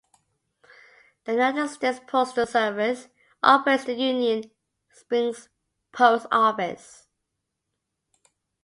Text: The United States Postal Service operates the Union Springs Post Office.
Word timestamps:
The 1.25 1.33
United 1.33 1.69
States 1.69 1.99
Postal 2.07 2.47
Service 2.47 3.07
operates 3.43 3.83
the 3.85 3.93
Union 3.93 4.49
Springs 4.91 5.47
Post 5.91 6.25
Office. 6.31 7.05